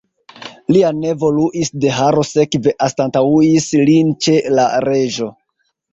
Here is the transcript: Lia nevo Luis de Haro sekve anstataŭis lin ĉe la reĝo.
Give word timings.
Lia 0.75 0.87
nevo 1.01 1.27
Luis 1.35 1.69
de 1.83 1.91
Haro 1.97 2.23
sekve 2.29 2.73
anstataŭis 2.87 3.69
lin 3.91 4.11
ĉe 4.27 4.39
la 4.61 4.67
reĝo. 4.87 5.29